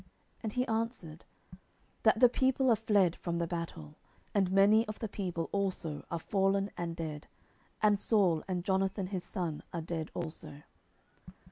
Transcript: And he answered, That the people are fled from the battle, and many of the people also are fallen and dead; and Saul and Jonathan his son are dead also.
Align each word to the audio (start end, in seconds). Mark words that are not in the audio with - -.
And 0.41 0.53
he 0.53 0.65
answered, 0.65 1.25
That 2.01 2.19
the 2.19 2.27
people 2.27 2.71
are 2.71 2.75
fled 2.75 3.15
from 3.15 3.37
the 3.37 3.45
battle, 3.45 3.99
and 4.33 4.49
many 4.51 4.83
of 4.87 4.97
the 4.97 5.07
people 5.07 5.47
also 5.51 6.03
are 6.09 6.17
fallen 6.17 6.71
and 6.75 6.95
dead; 6.95 7.27
and 7.83 7.99
Saul 7.99 8.43
and 8.47 8.65
Jonathan 8.65 9.05
his 9.05 9.23
son 9.23 9.61
are 9.71 9.81
dead 9.81 10.09
also. 10.15 10.63